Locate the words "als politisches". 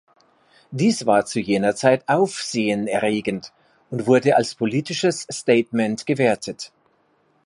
4.35-5.27